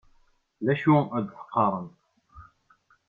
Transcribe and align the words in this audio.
D 0.65 0.67
acu 0.73 0.93
i 0.99 1.03
ad 1.17 1.25
teqqaṛem? 1.29 1.87